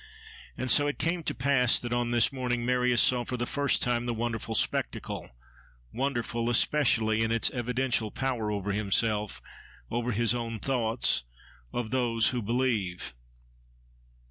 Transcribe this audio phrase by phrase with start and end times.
[0.57, 3.83] And so it came to pass that, on this morning Marius saw for the first
[3.83, 9.43] time the wonderful spectacle—wonderful, especially, in its evidential power over himself,
[9.91, 13.13] over his own thoughts—of those who believe.